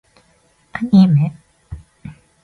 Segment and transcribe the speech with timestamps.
[0.73, 1.35] アニメ